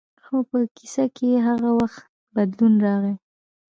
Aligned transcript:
خو 0.25 0.37
په 0.49 0.57
دې 0.63 0.71
کیسه 0.77 1.05
کې 1.15 1.29
هغه 1.47 1.69
وخت 1.79 2.01
بدلون 2.35 2.73
راغی. 2.85 3.15